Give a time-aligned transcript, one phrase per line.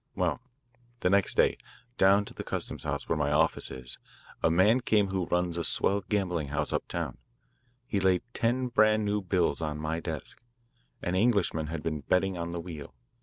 [0.15, 0.41] "Well,
[1.01, 1.59] the next day,
[1.99, 3.99] down to the Custom House, where my office is,
[4.41, 7.19] a man came who runs a swell gambling house uptown.
[7.85, 10.41] He laid ten brand new bills on my desk.
[11.03, 12.95] An Englishman had been betting on the wheel.